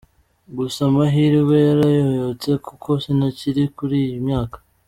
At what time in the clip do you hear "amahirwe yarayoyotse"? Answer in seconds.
0.89-2.49